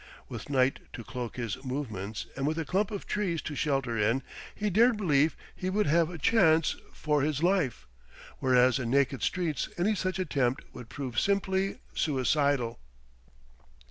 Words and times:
With 0.27 0.49
night 0.49 0.79
to 0.93 1.03
cloak 1.03 1.35
his 1.35 1.63
movements 1.63 2.25
and 2.35 2.47
with 2.47 2.57
a 2.57 2.65
clump 2.65 2.89
of 2.89 3.05
trees 3.05 3.39
to 3.43 3.53
shelter 3.53 3.95
in, 3.99 4.23
he 4.55 4.71
dared 4.71 4.97
believe 4.97 5.37
he 5.55 5.69
would 5.69 5.85
have 5.85 6.09
a 6.09 6.17
chance 6.17 6.75
for 6.91 7.21
his 7.21 7.43
life 7.43 7.85
whereas 8.39 8.79
in 8.79 8.89
naked 8.89 9.21
streets 9.21 9.69
any 9.77 9.93
such 9.93 10.17
attempt 10.17 10.63
would 10.73 10.89
prove 10.89 11.19
simply 11.19 11.77
suicidal. 11.93 12.79